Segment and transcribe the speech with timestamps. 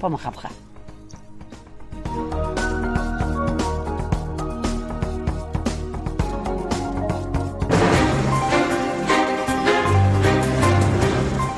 [0.00, 0.48] په مخفخه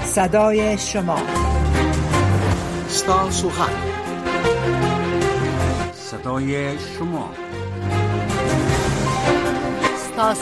[0.06, 1.22] صدای شما
[2.88, 3.72] ستا سوخن
[6.10, 7.30] صدای شما
[10.04, 10.34] ستا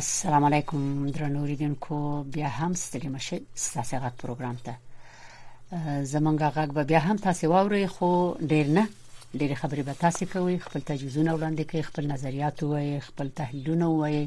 [0.00, 1.96] السلام علیکم درنو ریډونکو
[2.34, 7.80] بیا هم ستړي مشه ستاسو غږ پروګرام ته زمونږ غږ به بیا هم تاسو واوري
[7.96, 8.08] خو
[8.54, 8.86] ډیر نه
[9.34, 14.24] ډیر خبرې به تاسو کوي خپل تجهیزونه وړاندې کوي خپل نظریات وایي خپل تحلیلونه وایي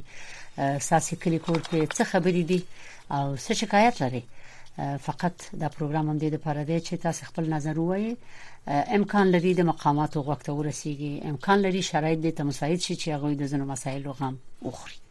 [0.79, 2.65] ساسي کلی کور کې څه خبرې دي
[3.11, 4.23] او څه شکایت لري
[5.09, 8.09] فقط دا پروګرام هم د لپاره دی چې تاسو خپل نظر وایي
[8.99, 13.55] امکان لري د مقاماتو غوښتنه ورسیږي امکان لري شرایط د تمسایید شي چې هغه د
[13.55, 15.01] زنو مسایلو غم وخوري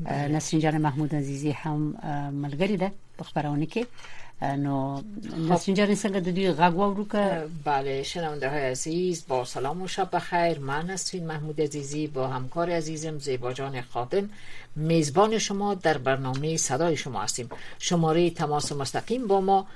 [0.00, 0.28] بله.
[0.28, 1.94] نسرین جان محمود عزیزی هم
[2.50, 3.84] ملګری ده په خبرونه کې
[4.42, 4.96] نو
[5.30, 5.38] خب.
[5.52, 9.88] نسرین جان څنګه د دوی غږ وروکه که بله شنونده های عزیز با سلام و
[9.88, 14.28] شب بخیر من نسرین محمود عزیزی با همکار عزیزم زیبا جان خادم
[14.76, 19.66] میزبان شما در برنامه صدای شما هستیم شماره تماس مستقیم با ما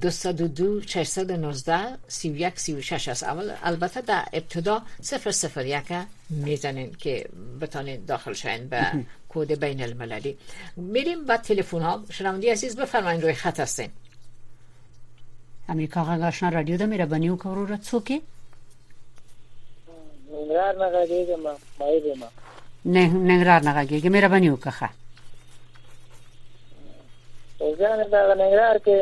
[0.00, 4.82] 202 619 31 36 است اول البته در ابتدا
[5.56, 5.82] 001
[6.30, 7.26] میزنین که
[7.60, 8.86] بتانین داخل شین به
[9.34, 10.38] برخورد بین المللی
[10.76, 13.88] میریم و تلفن ها شنوندی عزیز بفرمایید روی خط هستین
[15.68, 18.12] امریکا غږ آشنا رادیو د مهرباني وکړو رڅو کې
[20.30, 22.28] ننګرهار نه غږیږم ما مایل ما
[22.84, 24.88] نه ننګرهار نه غږیږم مهرباني وکړه
[27.78, 28.98] ځان دا ننګرهار کې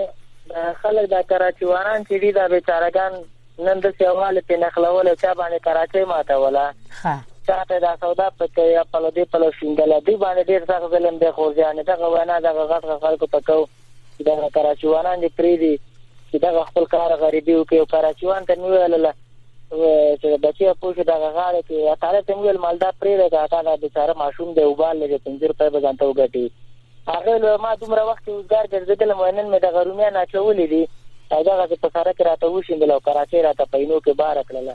[0.83, 3.13] خلک دا کراچي وانان چې دي دا بیچارهګان
[3.59, 8.63] نن د سیواله په نخلوله چا باندې کراچي ماته ولا ها چاته دا سودا پته
[8.73, 12.37] یا په لدی په لسینګل دی باندې ډیر څه ظلم دی خو ځان ته غوانا
[12.45, 13.57] دا غټ خلکو تکو
[14.29, 15.71] دا کراچوانان دې پری دي
[16.31, 21.09] چې دا خپل کار غریبي او کې کراچوان ته نو ویلله چې بچي په شو
[21.11, 24.69] دا غاړه کې اته ته ویل مالدار پری دی دا تا دا بیچاره ماشوم دی
[24.75, 29.67] وبال لږه پنځیر په بزانته وګټي هغه له ما دومره وخت وزګار ګرځیدل مینن مې
[29.67, 30.83] د غرومیا نه چولې دي
[31.35, 34.73] دا غږ په سره کې راته وشیندل او کراچي راته پینو کې بار کړل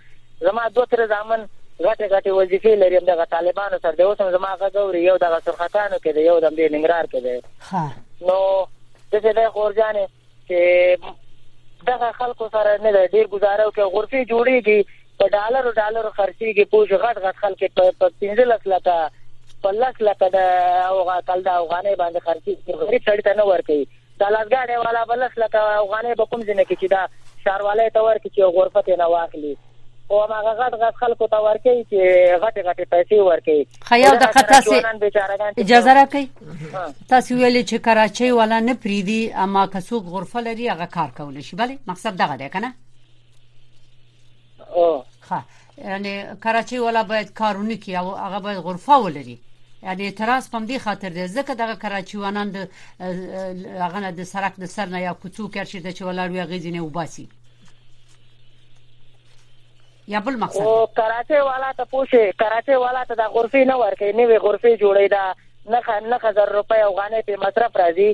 [0.51, 1.45] زما دوه تر ځامن
[1.87, 6.11] غټه غټه وظیفې لري د طالبانو سره د اوسم زما غوړي یو د سرختانو کې
[6.19, 7.39] دی یو د ننګرهار کې دی
[7.69, 7.85] ها
[8.29, 8.39] نو
[9.13, 10.05] د څه د خورجانې
[10.49, 10.59] چې
[11.89, 14.79] دغه خلکو سره نه ډیر گزارو کې غرفي جوړيږي
[15.19, 18.97] په ډالر او ډالر خرچيږي پوج غټ غټ خلک په 15 لک لته
[19.65, 22.53] پلس لکه د اوغه کل د اوغانې باندې خرچي
[22.87, 23.81] غریب سړی ته نه ورکي
[24.21, 27.03] د لاسګاډي والا پلس لکه اوغانې به کوم ځنه کې چې دا
[27.45, 29.55] شهروالۍ ته ورکي چې غرفت نه واخلي
[30.13, 32.01] او هغه غټ غټ خلکو ته ورکړي چې
[32.43, 34.79] غټ غټ پیسې ورکړي خیال د قطاسي
[35.63, 36.27] اجازه راکړي
[37.13, 41.41] تاسو ویلې چې کراچي ولا نه پریدي اما که څوک غرفه لري هغه کار کول
[41.49, 42.69] شي bale مقصد دغه دی کنه
[44.77, 44.85] او
[45.29, 45.39] ښه
[45.91, 46.15] یعنی
[46.45, 49.39] کراچي ولا باید کارونه کوي او هغه باید غرفه ولري
[49.83, 52.69] یعنی اعتراض پم دی خاطر دی ځکه دغه کراچیوانان د
[53.85, 57.29] هغه د سرک د سر نه یا کوڅو کې چې د چولار وی غیزنه وباسي
[60.09, 64.17] یا بل مقصد او کراچي والا ته پوښي کراچي والا ته د غرفي نه ورکې
[64.21, 68.09] نه وي غرفي جوړې ده نه خان نه هزار روپۍ افغانې په مصرف راځي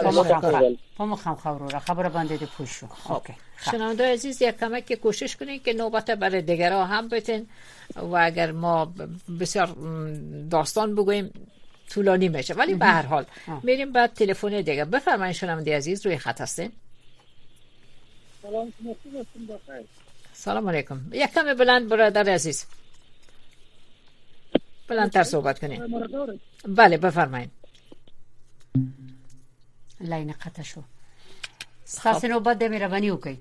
[0.99, 3.13] په مخم خبر را خبر بنده پوش شو خب.
[3.13, 4.03] اوکی خب.
[4.03, 7.47] عزیز یک کمک که کوشش کنین که نوبت برای دیگرها هم بتین
[7.97, 8.93] و اگر ما
[9.41, 9.69] بسیار
[10.51, 11.31] داستان بگویم
[11.91, 13.25] طولانی میشه ولی به هر حال
[13.63, 16.73] میریم بعد تلفن دیگه بفرمایید شما دی عزیز روی خط هستین
[20.33, 22.67] سلام علیکم یک کم بلند برادر عزیز
[25.13, 26.03] تر صحبت کنین
[26.69, 27.51] بله بفرمایید
[30.01, 30.83] لاین قطع شو
[32.03, 32.27] خاص خب.
[32.31, 33.37] نوبت د مهرباني وکړئ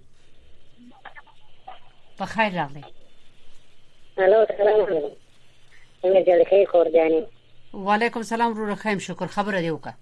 [2.18, 2.84] په خیر راغلی
[4.18, 5.16] الو سلام علیکم
[6.04, 7.24] څنګه جلخې خوردانی
[7.74, 9.94] وعلیکم سلام وروره خیم شکر خبره دی وکړه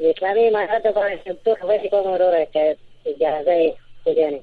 [0.00, 2.76] اسلامي مهاجرت باندې څه خبرې کوم وروره چې
[3.06, 3.72] اجازه
[4.06, 4.40] یې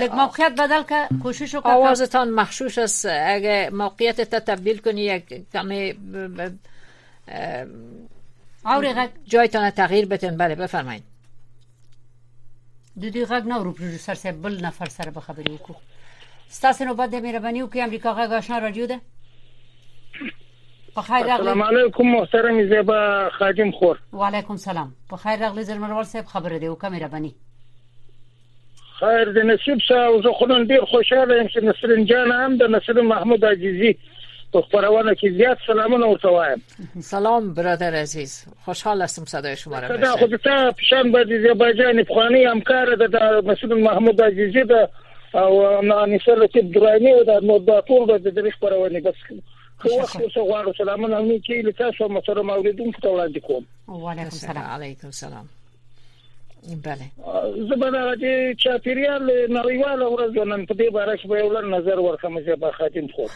[0.00, 5.24] لگ موقعیت بدل که کوشش رو آوازتان مخشوش است اگه موقعیت تا تبدیل کنی یک
[5.52, 5.94] کمی
[8.64, 11.02] آوری جایتان تغییر بتن بله بفرمایید
[13.00, 15.74] دو دی غږ نه ورو پروډوسر صاحب بل نفر سره به خبرې وکړو
[16.50, 19.00] ستاسو نوبت د مهرباني وکي امریکا غږ آشنا رادیو ده
[20.94, 23.00] په خیر راغلی السلام علیکم محترم زیبا
[23.38, 27.34] خادم خور وعلیکم سلام په خیر راغلی زلمروال صاحب خبر دی وکم مهرباني
[29.00, 33.00] خیر د نصیب صاحب زه خلون ډیر خوشاله یم چې نصرین جان هم د نصر
[33.00, 33.90] محمود عزیزی
[34.52, 36.62] په خبرونه کې زیات سلامونه ورته وایم
[37.10, 38.38] سلام برادر عزیز
[38.70, 43.16] خوشحال هستم صدای شما را بشه خدا خودتا پشان باندې زیبا جان افغانی همکار د
[43.50, 44.90] نصر محمود عزیزی د
[45.34, 49.14] او انیسه لطیف درانی او د مطبعتون به د دې خبرونه بس
[49.80, 54.24] خو وخت اوسه غواړم سلامونه مې کې لته شو محترم اوریدونکو ته وړاندې کوم وعلیکم
[54.32, 55.48] السلام علیکم السلام
[56.84, 57.06] بله
[57.68, 62.40] زبره د چاپیریال نړیواله ورځ نن په دې باره کې به یو لړ نظر ورکوم
[62.44, 63.26] چې په خاتم خو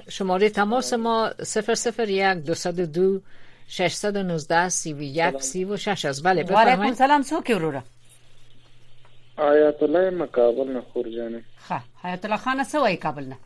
[0.09, 3.21] شماره تماس ما 001 202
[3.67, 7.83] 619 31 36 است بله بفرمایید علیکم سلام رو را
[9.37, 13.37] آیت الله مکابل نه خورجانه ښه خب، آیت الله خان څه کابل نه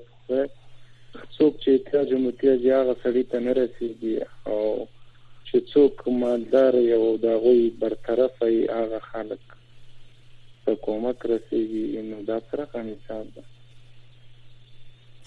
[1.38, 4.62] څوک چې احتیاج متیاج یا غسړی ته نه رسیدي او
[5.48, 9.44] چې څوک مالدار یو د غوي برطرف ای هغه خلک
[10.70, 13.44] حکومت رسیدي نو دا تر کومه حساب ده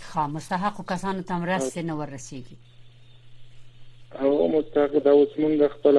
[0.08, 2.58] خو مستحق کسانو تم رسې نه ورسیږي
[4.22, 5.94] او مستحق دا اوس مونږ خپل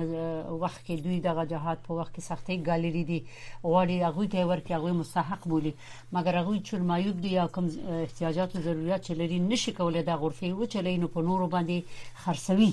[0.61, 3.19] وخت کې دوی دغه جهاد په وخت کې سختې ګالری دي
[3.63, 5.73] غواړي هغه ته ورکړي هغه مستحق بولي
[6.15, 7.69] مګر هغه چې مایوب دي یا کوم
[8.05, 11.77] احتیاجات او ضرورت چې لري نشي کولای د غرفه و چلې نو په نورو باندې
[12.25, 12.69] خرڅوي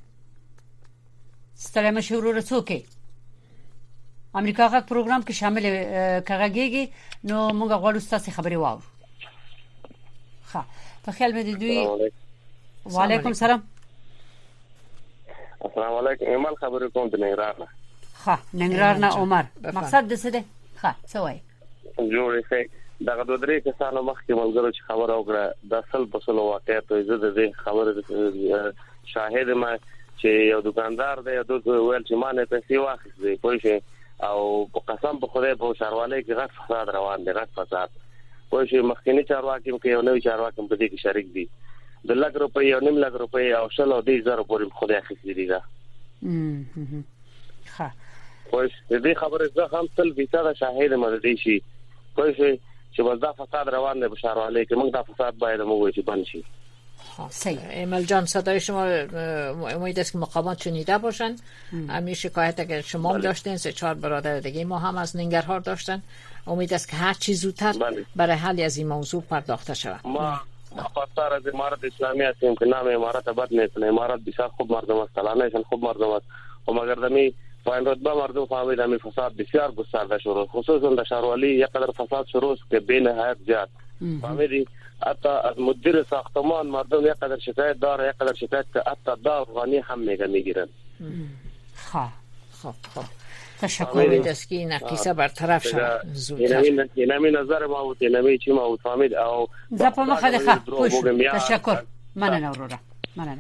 [1.55, 2.85] سلام شروع څوک
[4.35, 5.65] امریکا غږ پروګرام کې شامل
[6.29, 6.85] کغږیږي
[7.25, 8.79] نو موږ غواړو تاسو خبري واو
[10.51, 10.63] ښه
[11.05, 12.11] په خیال مې د دوی
[12.95, 13.63] وعلیکم سلام
[15.61, 17.67] السلام علیکم ایمال خبرې کوم د ننګرهار نه
[18.25, 19.45] ښه ننګرهار نه عمر
[19.79, 20.45] مقصد د څه ده
[20.83, 21.41] ښه څه وایي
[21.99, 26.43] جوړې ښه دغه دوه درې کسانو مخکې ملګرو چې خبر اوګړه د اصل په سلو
[26.47, 27.91] واقعیا ته عزت دې خبره
[29.11, 33.77] شاهد ما چې یو دکاندار دی یو ویل چې ما نه پیسې واخیستې پوه شئ
[34.31, 34.39] او
[34.77, 37.91] په قسم په خدای په شاروالۍ کې غټ فساد روان دی غټ فساد
[38.51, 41.47] پوه شئ مخکینی چارواکي کې یو نوی چارواکي په دې کې شریک دي
[42.11, 45.33] د لګ روپۍ او نیم لګ روپۍ او شل او دې زره پورې خدای اخیستې
[45.39, 45.61] دي دا
[47.77, 47.89] ښه
[48.53, 51.57] پوه شئ دې خبره زه هم تل بيتا شاهد مددي شي
[52.19, 52.55] پوه شئ
[52.95, 56.01] چې بس دا فساد روان دی په شهرواله کې موږ دا فساد باید موږ چې
[56.05, 56.45] بند شي
[57.17, 57.29] خب،
[57.73, 58.83] امل جان صدای شما
[59.75, 61.37] امید است که مقامات چنیده باشن
[61.89, 63.29] همین شکایت اگر شما هم بله.
[63.29, 66.03] داشتین سه چهار برادر دیگه ما هم از ننگرهار داشتن
[66.47, 68.05] امید است که هر چی زودتر بله.
[68.17, 70.41] برای حل از این موضوع پرداخته شود ما
[70.95, 75.15] خواستار از امارت اسلامی هستیم که نام امارات بد نیست امارات بسیار خوب مردم است
[75.15, 76.27] سلامه خوب مردم است
[76.69, 77.35] و خب، مگر دمی
[77.69, 82.27] و البته مردم فهمید همین فساد بسیار گسترده شد خصوصا در شهروالی یک قدر فساد
[82.33, 83.69] شروع است که بین نهایت زیاد
[84.23, 84.67] فهمیدی
[85.07, 89.77] حتی از مدیر ساختمان مردم یک قدر شکایت داره یک قدر شکایت که حتی داغانی
[89.79, 90.69] هم میگه میگیرن
[91.77, 92.13] خواه
[92.63, 93.05] خب خب
[93.61, 96.61] تشکر است که این عقیصه برطرف شد زودتر
[96.95, 100.59] این همین نظر ما بود این همین چی ما بود فهمید او زپا مخد خواه
[100.59, 100.93] پوش
[101.33, 101.83] تشکر
[102.15, 102.79] منن اورورا
[103.17, 103.39] منن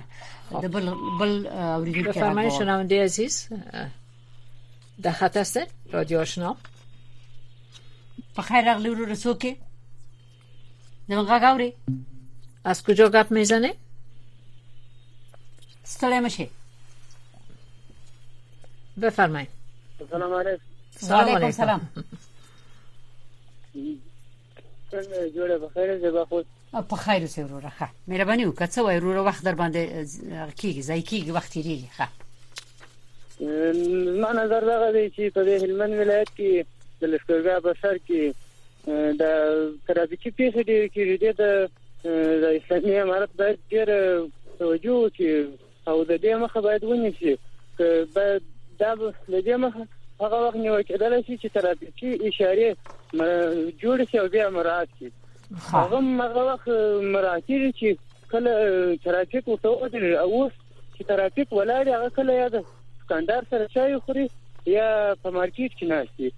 [0.62, 3.48] د بل بل اوریدونکو بفرمایئ شنونده عزیز
[5.02, 6.56] د خط هسته رادیو آشنا
[8.36, 9.56] بخیر اغلی رو رسو که
[11.08, 11.72] نمگا گاوری
[12.64, 13.74] از کجا گپ میزنه؟
[15.84, 16.48] ستله مشه
[19.02, 19.48] بفرمایید
[20.10, 20.62] سلام علیکم
[20.98, 21.80] سلام علیکم سلام
[24.92, 26.42] څنګه جوړه بخیر زه به خو
[26.82, 29.80] په خیر سره راخه مهرباني وکړه څه وای وروره وخت در باندې
[30.60, 32.08] کیږي ځای کیږي وخت لري ښه
[33.40, 36.64] زما نظر دا دی چې په هلمند ولایت کې
[37.00, 38.34] د لښکرګا بسر کې
[39.20, 39.22] د
[39.90, 43.86] ترافیکي پیښې ډېرې کېږي د د اسلامي امارت باید ډېر
[44.62, 47.32] توجه وکړي او د دې مخه باید ونیسي
[47.80, 48.40] چې
[48.80, 49.86] دا د دې مخه
[50.22, 52.70] هغه وخت نیول کېدل شي چې ترافیکي اشاره
[53.80, 55.08] جوړ شي او بیا مراعات شي
[55.72, 56.68] هغه هغه وخت
[57.14, 57.88] مراعات شي چې
[58.32, 58.52] کله
[59.06, 59.92] ترافیک وسو او
[60.36, 60.52] اوس
[60.96, 62.54] چې ترافیک ولاړ هغه کله یاد
[63.10, 64.28] دکاندار سره چای خوري
[64.66, 66.32] یا په مارکیټ کې ناشتي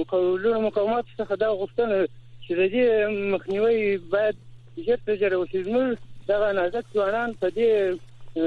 [0.00, 1.98] مقاولونو مقاومت څخه دا غوښتنه
[2.44, 2.86] چې د دې
[3.34, 4.36] مخنیوي باید
[4.86, 5.96] ژر تر ژره وشي زموږ
[6.32, 8.42] دغه نازک ځوانان په دې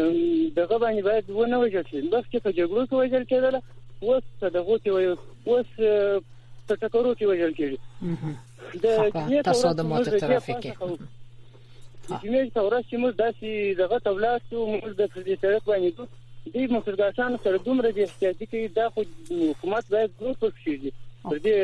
[0.58, 3.56] دغه باندې باید ونه وژل شي بس چې په جګړو کې وژل کېدل
[4.04, 4.26] اوس
[4.60, 5.08] دغه ته وي
[5.48, 5.68] اوس
[6.68, 7.78] په ټکرو کې وژل کېږي
[8.84, 10.74] د تصادمات ترافیکي
[12.12, 12.18] Ah.
[12.22, 16.08] چې موږ تورس چې موږ داسې دغه تبلات شو موږ د دې سره باندې دوه
[16.54, 19.00] دې مسلګاشان سره دومره د احتیاطي کې دا خو
[19.52, 20.76] حکومت باید ګروپ وکړي
[21.30, 21.58] پر دې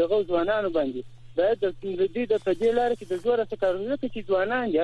[0.00, 1.00] دغه ځوانانو باندې
[1.38, 1.66] باید د
[2.14, 4.82] دې د فدیلار کې د زوره څخه کارونه کوي چې ځوانان دي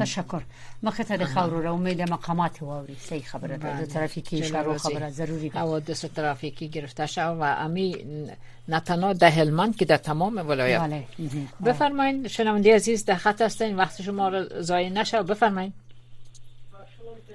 [0.00, 0.42] تشکر
[0.82, 3.56] ما ته د خاورو را امید مقامات واوري سی خبره بله.
[3.72, 7.96] ده د ترافیکی شروع خبره ضروری ده دست ترافیکی گرفته شد و امی
[8.68, 11.04] نتنا دهلمند هلمند که در تمام ولایت بله.
[11.18, 15.72] بفرمایین بفرمایید شنونده عزیز در خط هستین وقت شما را ضایع نشه بفرمایید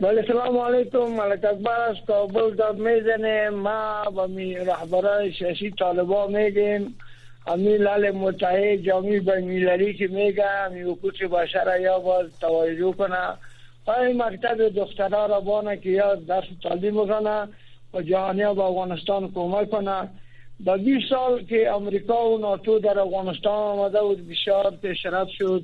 [0.01, 2.05] بله سلام علیکم ملک اکبر است.
[2.07, 6.95] کابل داد میزنه ما و می رهبران سیاسی طالبا میگیم
[7.47, 13.17] امی لال متعه جامی بینیلری که میگم حقوق بشر یا باز توجه کنه
[13.97, 17.47] این مکتب دخترها را بانه که یا درس تعلیم بکنه
[17.93, 20.09] و جهانی به افغانستان کمک کنه
[20.65, 25.63] در 20 سال که امریکا و ناتو در افغانستان آمده و بسیار پیشرفت شد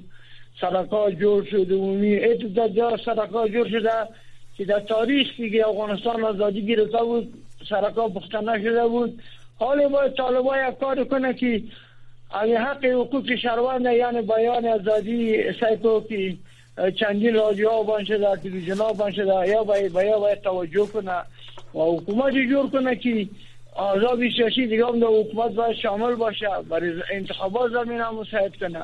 [0.62, 3.92] سرکا جور شد عمومی ات جا سرکا جور شده
[4.58, 7.34] که در تاریخ که افغانستان آزادی گرفته بود
[7.70, 9.22] سرکا پخته نشده بود
[9.60, 11.62] حال ما طالبا یک کار کنه که
[12.32, 15.78] از حق حقوق شهروند یعنی بیان آزادی سعی
[16.10, 16.38] که
[16.92, 21.12] چندین رادیو ها بان شده تلویزیون ها بان شده یا باید باید باید توجه کنه
[21.74, 23.28] و حکومت جور کنه که
[23.76, 28.84] آزاد سیاسی دیگه هم در حکومت باید شامل باشه برای انتخابات زمین هم مساعد کنه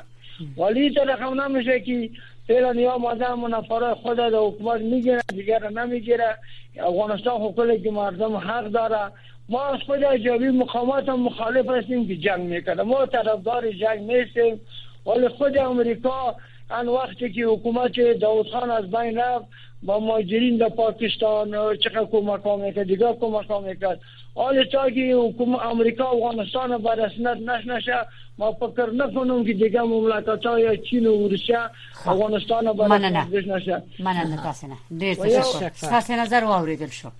[0.58, 2.10] ولی طرف هم نمیشه که
[2.48, 6.38] فعلا یا مادر منفره خود در حکومت میگیره دیگر نمیگیره
[6.80, 9.12] افغانستان حکومت که مردم حق داره
[9.50, 14.60] ما از خود اجابی مقامات هم مخالف هستیم که جنگ میکنه ما طرفدار جنگ نیستیم
[15.06, 16.36] ولی خود امریکا
[16.70, 19.46] ان وقتی که حکومت داود خان از بین رفت
[19.84, 24.00] با مهاجرین در پاکستان چقدر کمک میکرد دیگه کمک میکرد
[24.36, 27.94] حال تا که حکومت امریکا افغانستان به رسمیت نشنشه
[28.38, 31.60] ما فکر نکنم که دیگه مملکت های چین و روسیه
[32.06, 37.12] افغانستان به رسمیت نشه مننه تاسینه دیر تشکر تاسینه نظر واوریدل شد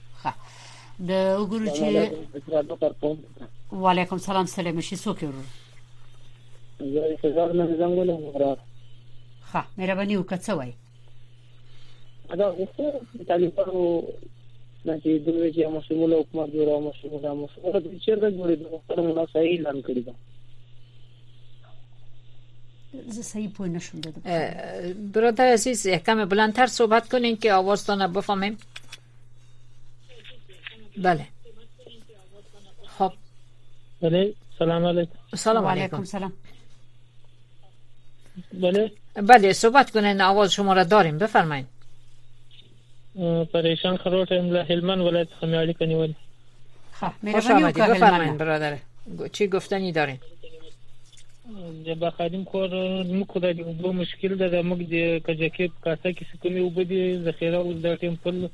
[1.02, 1.86] د وګورو چې
[3.84, 5.44] وعلیکم سلام سلام شي څوک ورو
[6.94, 8.22] زه انتظار نه زنګ ولم
[9.54, 10.72] ها مهرباني وکړه وای
[12.42, 12.72] دا اوس
[13.28, 14.04] طالبانو
[14.86, 19.24] نه چې دوی چې مسلمان حکومت جوړه مسلمان مسلمان د چیرته جوړې د خپل نه
[19.34, 20.14] صحیح اعلان کړی دا
[23.18, 23.98] زه صحیح پوه نشم
[25.18, 28.56] برادر عزیز کم بلندتر صحبت کنین که آوازتان بفهمیم
[30.98, 31.26] بله
[32.98, 33.14] خب
[34.02, 36.34] بله سلام علیکم سلام علیکم سلام
[38.54, 41.66] بله بله صحبت کنین آواز شما را داریم بفرمایید
[43.54, 46.16] پریشان خروت املا هلمن ولایت خمیالی کنی ولی
[47.32, 48.78] خوش آمدید بفرمایید برادر
[49.34, 50.20] چی گفتنی دارین
[51.86, 52.70] د بخادم کور
[53.04, 57.58] موږ د اوبو مشکل ده موږ د کجکې په کاسه کې کومې اوبه دي ذخیره
[57.58, 58.50] او د ټیمپل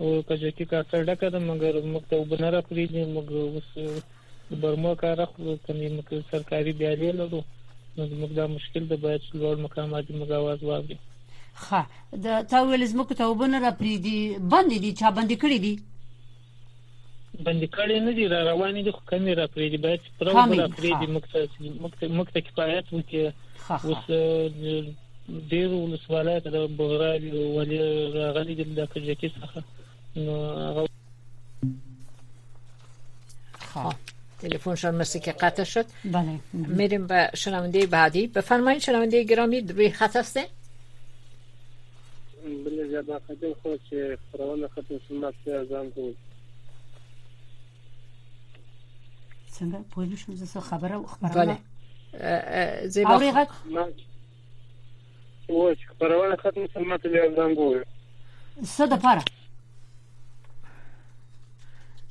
[0.00, 5.18] او کجکی کا سره ډکه ده مګر موږ ته وبنره پریږدي موږ اوس برمو کار
[5.24, 7.40] اخلو کني موږ سرکاري بیالي لرو
[7.96, 10.96] نو موږ دا مشکل ده باید لوړ مقامات موږ आवाज واوري
[11.64, 11.80] ها
[12.24, 14.16] د تاول زموږ ته وبنره پریږدي
[14.54, 15.74] باندې دي چا باندې کړی دي
[17.46, 21.06] باندې کړی نه دي را روانې دي خو کمی را پریږدي باید پرو را پریږدي
[21.12, 23.20] موږ ته موږ ته کفایت وکړي
[23.86, 29.64] اوس ډیر ولسوالات د بغرا ولې راغلي د کجکی څخه
[30.16, 30.88] نو هغه
[33.60, 33.94] خب
[34.40, 40.16] تلفنشان مثل که قطع شد بله میریم به شنونده بعدی بفرمایید شنونده گرامی روی خط
[40.16, 40.46] هسته
[42.44, 46.16] بله جبا قدم خود که فراوان خط مسلمت ازم بود
[49.52, 51.58] څنګه پوه نشم زه خبره خبره
[52.12, 53.48] بله زیبا اوریغت
[55.48, 57.86] وای خبره ختم سلمت له ازم ګور
[58.68, 59.22] څه د پاره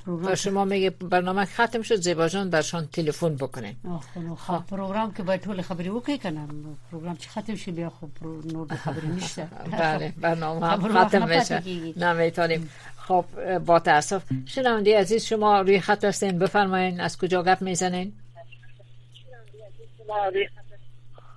[0.06, 3.76] و شما میگه برنامه ختم شد جان برشان تلفن بکنه
[4.14, 6.48] خب،, خب پروگرام که باید طول خبری وکی کنم
[6.90, 8.08] پروگرام چی ختم شد بیا خب
[8.52, 9.40] نور خبری نیست
[9.72, 11.62] بله برنامه ختم میشه
[11.98, 12.70] نمیتونیم
[13.08, 13.24] خب
[13.58, 18.12] با تاسف شنوندی عزیز شما روی خط هستین بفرمایین از کجا گپ میزنین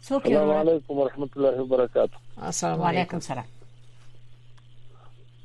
[0.01, 3.45] سلام علیکم و رحمت الله و برکاته السلام علیکم سلام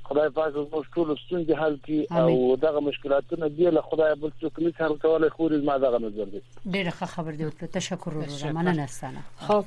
[0.09, 4.55] خدای پاک زموږ ټول ستونزې حل کړي او دغه مشکلاتونه دی له خدای بل څوک
[4.65, 6.41] نه حل کولای خو ما دغه نظر دی
[6.75, 9.65] ډیره ښه خبر دی او تشکر رو مننه سنه خب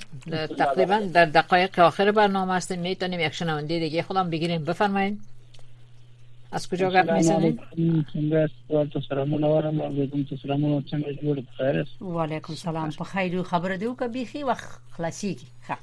[0.64, 5.20] تقریبا در دقایق آخر برنامه است میتونیم یک شنونده دیگه خودم بگیریم بفرمایید
[6.58, 11.86] از کجا غږ میزنید؟ څنګه تاسو سره منورم او علیکم السلام او څنګه جوړ بخیر؟
[12.02, 15.76] و علیکم السلام په خیر خبر دیو کبيخي وخت خلاصيږي ښه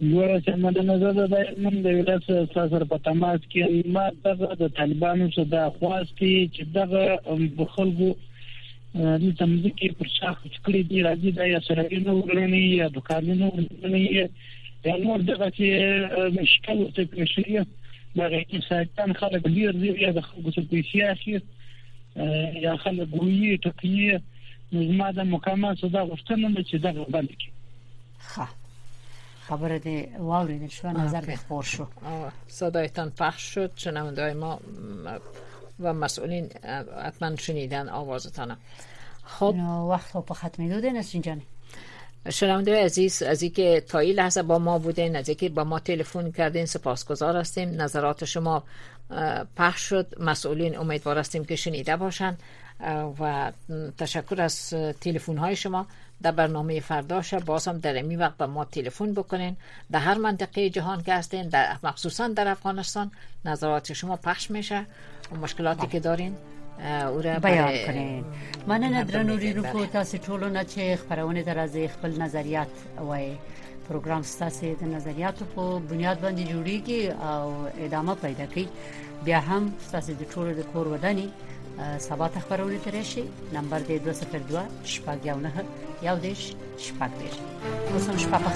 [0.00, 4.64] ګوره چې مدنه زده د نن د ولس سره په تماس کې ما دغه د
[4.78, 7.04] طالبانو سره د خواستی چې دغه
[7.74, 8.08] خلکو
[8.94, 14.02] د تمځکې پر شاخ چکړې دی راځي دا یا سره نه ورني یا دکانونه ورني
[14.18, 17.62] یا نور دغه چې مشکل ته کشریه
[18.16, 23.58] دا کې ساتن خلک ډیر دی یا د خلکو څخه پیسې اخی یا خلک ګویي
[23.64, 24.20] ټکیه
[24.72, 27.36] نو زما د مکمل صدا غوښتنه چې دغه باندې
[28.34, 28.48] ها
[29.48, 31.86] خبر دی شما شو نظر به خور شو
[32.48, 33.72] صدایتان پخش شد
[34.18, 34.60] های ما
[35.80, 36.50] و مسئولین
[37.04, 38.56] حتما شنیدن آوازتان
[39.24, 39.54] خب
[39.90, 41.42] وقت رو پخت میدوده از جانی
[42.32, 46.30] شنونده عزیز از اینکه تا این لحظه با ما بودین از اینکه با ما تلفن
[46.30, 48.64] کردین سپاسگزار هستیم نظرات شما
[49.56, 52.36] پخش شد مسئولین امیدوار هستیم که شنیده باشن
[53.20, 53.52] و
[53.98, 55.86] تشکر از تلفن های شما
[56.22, 59.56] در برنامه فردا شب باز هم در امی وقت به ما تلفن بکنین
[59.92, 63.10] در هر منطقه جهان که هستین در مخصوصا در افغانستان
[63.44, 64.86] نظرات شما پخش میشه
[65.32, 66.36] و مشکلاتی که دارین
[67.10, 68.24] او را بیان کنین
[68.66, 73.36] من ندرن رو کو تاسی ټولو نه چې خبرونه در از خپل نظریات وای
[73.88, 75.42] پروگرام ستاسی در نظریات
[75.90, 78.66] بنیاد بندی که او ادامه پیدا که
[79.24, 81.32] بیا هم ستاسی د د کور ودنی
[81.98, 83.22] سبا ته خبرونه ترې شي
[83.56, 84.62] نمبر دې 202
[84.92, 85.52] شپږ یو نه
[86.06, 86.40] یو دیش
[86.86, 87.34] شپږ دیش
[87.90, 88.50] اوس هم شپه په